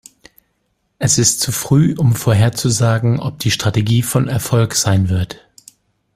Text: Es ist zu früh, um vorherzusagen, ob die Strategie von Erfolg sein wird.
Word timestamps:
Es 0.97 1.19
ist 1.19 1.41
zu 1.41 1.51
früh, 1.51 1.93
um 1.95 2.15
vorherzusagen, 2.15 3.19
ob 3.19 3.37
die 3.37 3.51
Strategie 3.51 4.01
von 4.01 4.27
Erfolg 4.27 4.73
sein 4.73 5.09
wird. 5.09 5.47